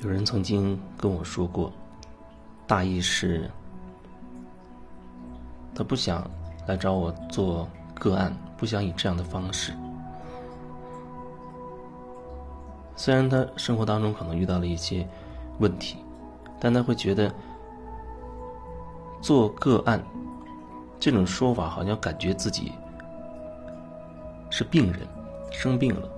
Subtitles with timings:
[0.00, 1.72] 有人曾经跟我说过，
[2.68, 3.50] 大意是，
[5.74, 6.24] 他不想
[6.68, 9.72] 来找我做个案，不想以这样的方式。
[12.94, 15.04] 虽然他生活当中可能遇到了一些
[15.58, 15.96] 问题，
[16.60, 17.32] 但他会觉得
[19.20, 20.00] 做个案
[21.00, 22.72] 这种说法，好像感觉自己
[24.48, 25.00] 是病人，
[25.50, 26.08] 生病了。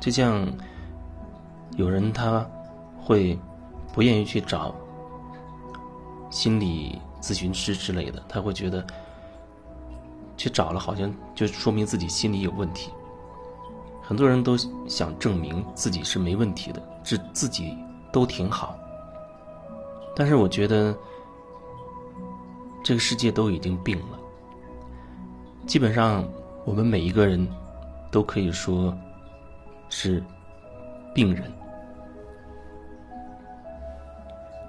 [0.00, 0.46] 就像
[1.76, 2.44] 有人他
[2.98, 3.38] 会
[3.92, 4.74] 不愿意去找
[6.30, 8.82] 心理咨询师之类的，他会觉得
[10.38, 12.90] 去找了好像就说明自己心里有问题。
[14.02, 14.56] 很多人都
[14.88, 17.76] 想证明自己是没问题的，自自己
[18.10, 18.74] 都挺好。
[20.16, 20.96] 但是我觉得
[22.82, 24.18] 这个世界都已经病了，
[25.66, 26.24] 基本上
[26.64, 27.46] 我们每一个人
[28.10, 28.96] 都可以说。
[29.90, 30.22] 是
[31.12, 31.52] 病人，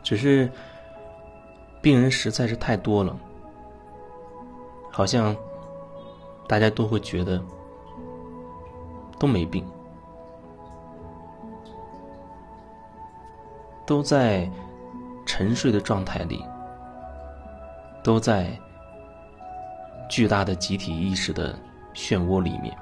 [0.03, 0.51] 只是
[1.81, 3.17] 病人实在是太多了，
[4.91, 5.33] 好像
[6.47, 7.41] 大家都会觉得
[9.17, 9.65] 都没病，
[13.85, 14.49] 都在
[15.25, 16.43] 沉睡的状态里，
[18.03, 18.59] 都在
[20.09, 21.57] 巨大的集体意识的
[21.93, 22.75] 漩涡里面。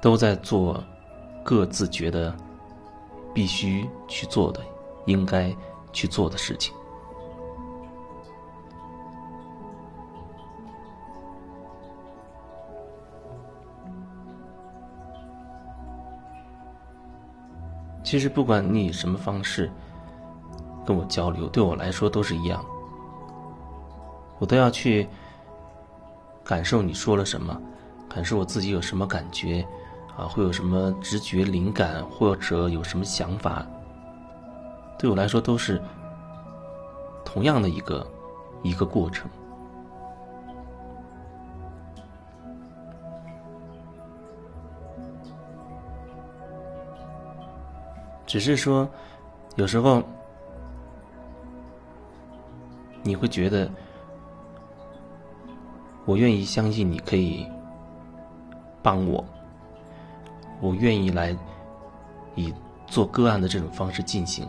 [0.00, 0.82] 都在做
[1.44, 2.34] 各自觉得
[3.34, 4.60] 必须去做的、
[5.06, 5.54] 应该
[5.92, 6.74] 去做的事情。
[18.02, 19.70] 其实，不管你以什么方式
[20.84, 22.64] 跟我交流，对我来说都是一样，
[24.40, 25.06] 我都要去
[26.42, 27.56] 感受你说了什么，
[28.08, 29.64] 感受我自己有什么感觉。
[30.16, 33.66] 啊，会有什么直觉、灵感，或者有什么想法？
[34.98, 35.80] 对我来说，都是
[37.24, 38.06] 同样的一个
[38.62, 39.30] 一个过程。
[48.26, 48.88] 只是说，
[49.56, 50.02] 有时候
[53.02, 53.68] 你会觉得，
[56.04, 57.44] 我愿意相信你可以
[58.82, 59.24] 帮我。
[60.60, 61.36] 我愿意来
[62.34, 62.52] 以
[62.86, 64.46] 做个案的这种方式进行。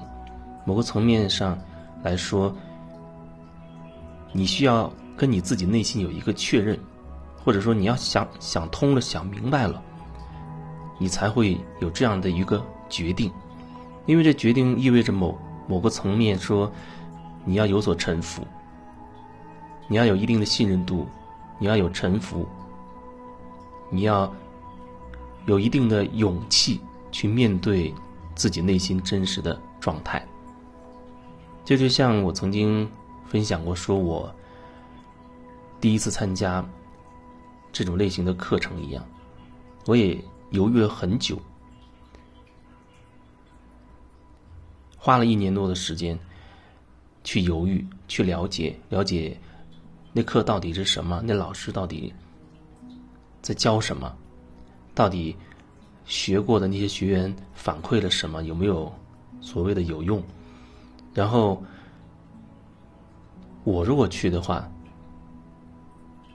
[0.65, 1.57] 某个层面上
[2.03, 2.53] 来说，
[4.31, 6.77] 你需要跟你自己内心有一个确认，
[7.43, 9.81] 或者说你要想想通了、想明白了，
[10.99, 13.31] 你才会有这样的一个决定。
[14.05, 16.71] 因为这决定意味着某某个层面说，
[17.45, 18.43] 你要有所臣服，
[19.87, 21.07] 你要有一定的信任度，
[21.57, 22.45] 你要有臣服，
[23.89, 24.31] 你要。
[25.45, 26.79] 有一定的勇气
[27.11, 27.93] 去面对
[28.35, 30.25] 自己内心真实的状态，
[31.65, 32.89] 这就像我曾经
[33.25, 34.33] 分享过，说我
[35.79, 36.63] 第一次参加
[37.71, 39.03] 这种类型的课程一样，
[39.85, 40.17] 我也
[40.51, 41.39] 犹豫了很久，
[44.97, 46.17] 花了一年多的时间
[47.23, 49.37] 去犹豫、去了解、了解
[50.13, 52.13] 那课到底是什么，那老师到底
[53.41, 54.15] 在教什么。
[54.93, 55.35] 到底
[56.05, 58.43] 学过的那些学员反馈了什么？
[58.43, 58.91] 有没有
[59.39, 60.21] 所谓的有用？
[61.13, 61.61] 然后
[63.63, 64.69] 我如果去的话，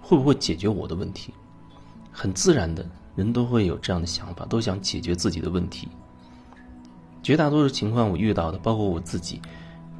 [0.00, 1.32] 会不会解决我的问题？
[2.12, 5.88] 很自然的，人都会有这样的想法，都想解决自己的问题。
[7.22, 9.42] 绝大多数情况，我遇到的，包括我自己，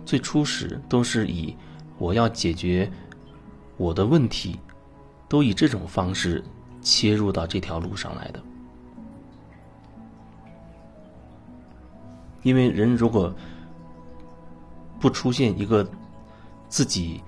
[0.05, 1.55] 最初始都是以
[1.99, 2.91] 我要解决
[3.77, 4.59] 我的问题，
[5.29, 6.43] 都以这种方式。
[6.87, 8.41] 切入到这条路上来的，
[12.45, 13.35] 因为人如果
[15.01, 15.85] 不出现一个
[16.69, 17.21] 自己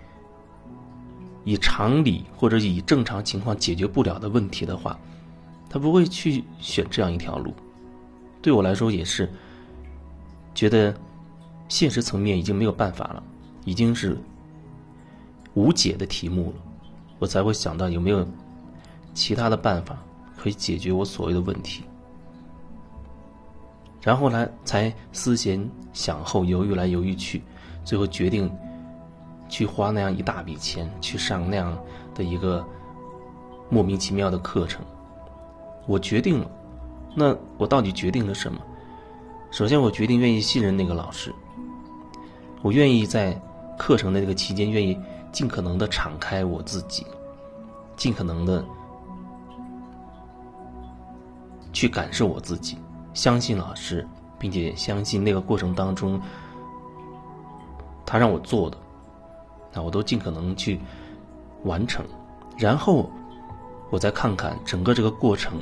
[1.43, 4.97] 以常理或者以正常情况解决不了的问题的话，
[5.69, 7.53] 他不会去选这样一条路。
[8.41, 9.29] 对我来说也是，
[10.55, 10.95] 觉得
[11.69, 13.21] 现实层面已经没有办法了，
[13.65, 14.17] 已经是
[15.55, 16.63] 无解的题目了，
[17.19, 18.25] 我才会想到有没有。
[19.19, 19.99] 其他的办法
[20.37, 21.83] 可以解决我所谓的问题，
[24.01, 27.43] 然后来才思前想后，犹豫来犹豫去，
[27.85, 28.49] 最后决定
[29.49, 31.77] 去花那样一大笔钱去上那样
[32.15, 32.65] 的一个
[33.69, 34.87] 莫名其妙的课程。
[35.89, 36.49] 我决定了，
[37.17, 38.61] 那我到底决定了什么？
[39.51, 41.35] 首先，我决定愿意信任那个老师，
[42.63, 43.37] 我愿意在
[43.77, 44.97] 课程的那个期间，愿意
[45.33, 47.05] 尽可能的敞开我自己，
[47.97, 48.65] 尽可能的。
[51.79, 52.77] 去感受我自己，
[53.15, 54.05] 相信老师，
[54.37, 56.21] 并且相信那个过程当中
[58.05, 58.77] 他让我做的，
[59.73, 60.81] 那我都尽可能去
[61.63, 62.05] 完成，
[62.57, 63.09] 然后
[63.91, 65.53] 我再看看整个这个过程，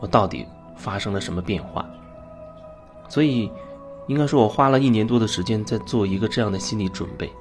[0.00, 0.46] 我到底
[0.76, 1.86] 发生了什么变化。
[3.08, 3.50] 所以，
[4.06, 7.32] 应该说我花了一年多的时间在做一个这样的心理准备，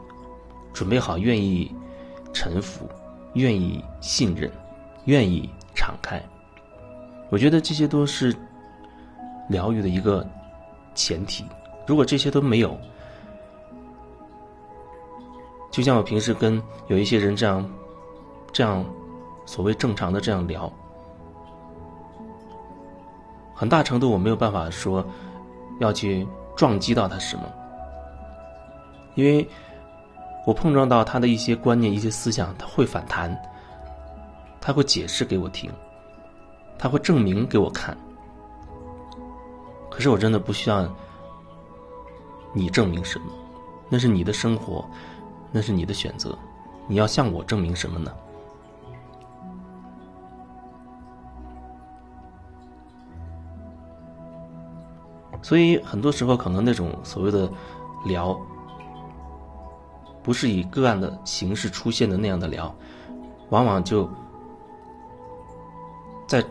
[0.72, 1.76] 准备好愿意
[2.32, 2.88] 臣服，
[3.34, 4.50] 愿意信任，
[5.04, 6.24] 愿意敞开。
[7.30, 8.36] 我觉得这些都是
[9.50, 10.26] 疗愈的一个
[10.94, 11.46] 前提。
[11.88, 12.78] 如果这些都没有，
[15.72, 17.70] 就像我平时跟有一些人这样、
[18.52, 18.86] 这样
[19.46, 20.72] 所谓正常的这样聊，
[23.54, 25.06] 很大程度我没有办法说。
[25.82, 26.26] 要去
[26.56, 27.44] 撞击到他什么？
[29.16, 29.46] 因为
[30.46, 33.38] 我碰撞到他的一些观念、一些思想，他会反弹，
[34.62, 35.70] 他会解释给我听，
[36.78, 37.98] 他会证明给我看。
[39.90, 40.88] 可是我真的不需要
[42.54, 43.28] 你证明什么，
[43.90, 44.86] 那是你的生活，
[45.52, 46.38] 那是你的选择，
[46.88, 48.12] 你要向我证明什么呢？
[55.42, 57.48] 所以很多时候，可能那种所谓的
[58.06, 58.36] 聊，
[60.24, 62.76] 不是以个案的形式出现的那样的聊，
[63.50, 64.10] 往往就
[66.28, 66.44] 在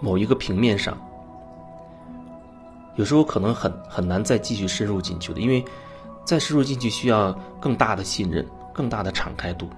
[0.00, 0.96] 某一个平面上，
[2.96, 5.64] 有时候可能很很难再继续深入进去的，因为
[6.24, 9.68] 再深入进去需要更大的信任、更大的敞开度，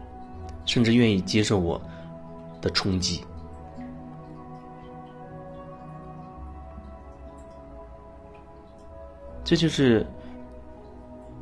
[0.65, 1.81] 甚至愿意接受我
[2.61, 3.25] 的冲击。
[9.45, 10.07] 这就是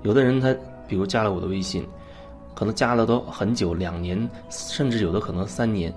[0.02, 0.54] 有的人他，
[0.86, 1.84] 比如加了我的微信，
[2.54, 5.92] 可能加了都很久，两年，甚至有的可能三年，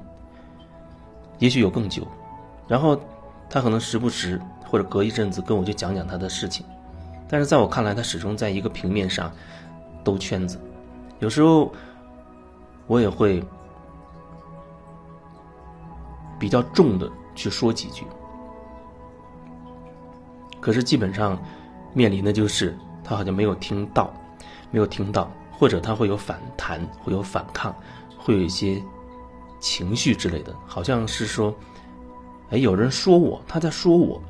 [1.38, 2.08] 也许有更久。
[2.69, 2.98] 然后
[3.50, 6.66] 他可能时不时或者隔一阵子跟我就讲讲他的事情，
[7.27, 9.30] 但是在我看来，他始终在一个平面上
[10.04, 10.62] 兜圈子。
[11.19, 11.69] 有时候
[12.88, 13.44] 我也会
[16.39, 18.06] 比较重的去说几句，
[20.62, 21.38] 可是基本上。
[21.92, 24.13] 面临的就是他好像没有听到，
[24.69, 27.75] 没有听到，或者他会有反弹，会有反抗，
[28.15, 28.80] 会有一些
[29.60, 31.51] 情绪之类的，好像是说，
[32.51, 34.22] 哎，有人说我，他在说我，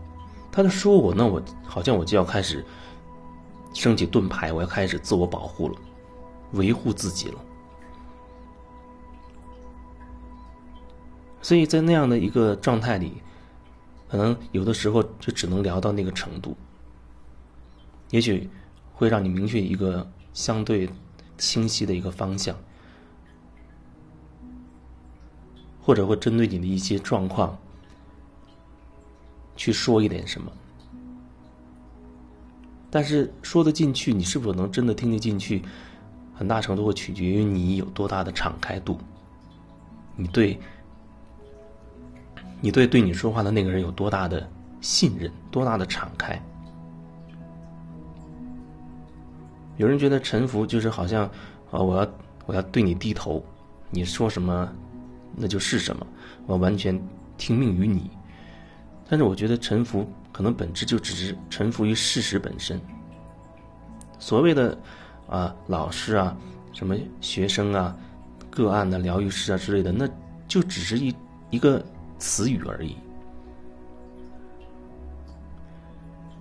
[0.51, 2.65] 他在说我，那我好像我就要开始
[3.73, 5.75] 升起盾牌，我要开始自我保护了，
[6.53, 7.39] 维护自己了。
[11.41, 13.13] 所以在那样的一个状态里，
[14.09, 16.57] 可能有的时候就只能聊到那个程度。
[18.09, 18.49] 也许
[18.93, 20.89] 会让你明确一个相对
[21.37, 22.53] 清晰的一个方向，
[25.81, 27.57] 或者会针对你的一些状况
[29.59, 30.49] 去说一点什么。
[32.89, 35.61] 但是说得进去，你是否能真的听得进去，
[36.33, 38.97] 很大程度会取决于你有多大的敞开度，
[40.15, 40.57] 你对，
[42.61, 46.41] 你对对你说话的那个人有多大的信任，多大的敞开。
[49.75, 51.25] 有人觉得臣服就是好像，
[51.71, 52.11] 啊，我要
[52.45, 53.43] 我要对你低头，
[53.89, 54.67] 你说什么，
[55.35, 56.07] 那就是什么，
[56.47, 56.97] 我完全
[57.37, 58.09] 听命于你。
[59.09, 62.79] 但是我觉得臣服可能本质就只是臣服于事实本身。
[64.19, 64.77] 所谓的
[65.27, 66.37] 啊老师啊，
[66.71, 67.97] 什么学生啊，
[68.51, 70.07] 个案的疗愈师啊之类的，那
[70.47, 71.15] 就只是一
[71.49, 71.83] 一个
[72.19, 72.95] 词语而已。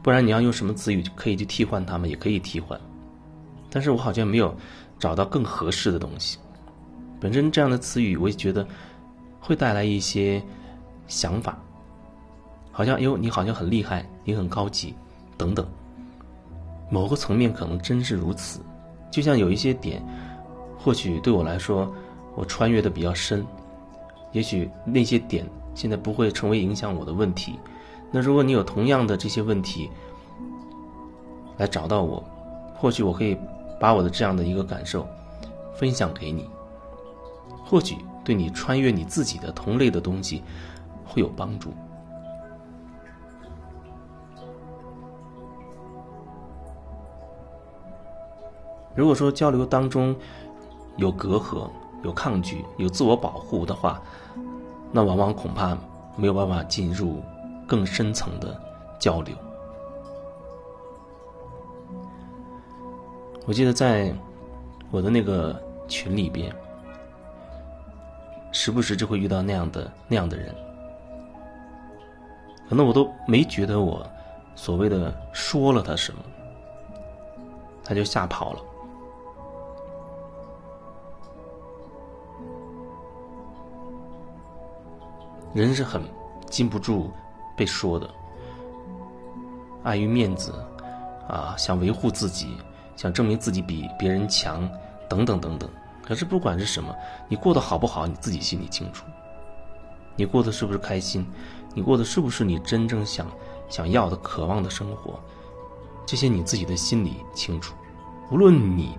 [0.02, 2.78] 不然你要用什么词语可以去替换他们，也可以替换。
[3.70, 4.54] 但是我好像没有
[4.98, 6.38] 找到更合适的东西。
[7.20, 8.66] 本身这样的词语，我也觉得
[9.40, 10.42] 会带来一些
[11.06, 11.58] 想法，
[12.78, 14.94] 好像哟，你好像很厉害，你很高级，
[15.36, 15.66] 等等。
[16.88, 18.60] 某个层面可能真是如此，
[19.10, 20.00] 就像有一些点，
[20.78, 21.92] 或许对我来说，
[22.36, 23.44] 我穿越的比较深，
[24.30, 25.44] 也许那些点
[25.74, 27.58] 现在不会成为影响我的问题。
[28.12, 29.90] 那如果你有同样的这些问题，
[31.56, 32.22] 来找到我，
[32.76, 33.36] 或许我可以。
[33.80, 35.06] 把我的这样的一个感受
[35.76, 36.50] 分享给你，
[37.64, 37.94] 或许
[38.24, 40.42] 对你穿越你自己的同类的东西
[41.06, 41.72] 会有帮助。
[48.98, 50.12] 如果说交流当中
[50.96, 51.70] 有隔阂、
[52.02, 54.02] 有抗拒、有自我保护的话，
[54.90, 55.78] 那往往恐怕
[56.16, 57.22] 没有办法进入
[57.64, 58.60] 更深层的
[58.98, 59.36] 交流。
[63.46, 64.12] 我记得在
[64.90, 65.54] 我的那个
[65.86, 66.52] 群里边，
[68.50, 70.52] 时不时就会遇到那样的那样的人。
[72.68, 74.04] 可能我都没觉得我
[74.56, 76.18] 所谓的说了他什么，
[77.84, 78.60] 他就吓跑了。
[85.54, 86.02] 人是很
[86.48, 87.10] 禁不住
[87.56, 88.08] 被说的，
[89.82, 90.52] 碍于面子，
[91.28, 92.56] 啊，想维护自己，
[92.96, 94.68] 想证明自己比别人强，
[95.08, 95.68] 等等等等。
[96.02, 96.94] 可是不管是什么，
[97.28, 99.04] 你过得好不好，你自己心里清楚。
[100.16, 101.26] 你过得是不是开心？
[101.74, 103.26] 你过的是不是你真正想
[103.68, 105.20] 想要的、渴望的生活？
[106.06, 107.74] 这些你自己的心里清楚。
[108.30, 108.96] 无论你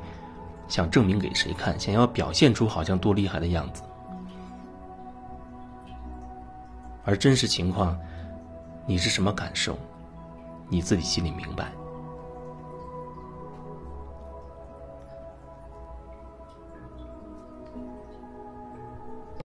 [0.68, 3.82] 想证明给谁看，想要表现出好像多厉害的样子。
[7.09, 7.99] 而真实情况，
[8.85, 9.75] 你是什么感受？
[10.69, 11.71] 你自己心里明白。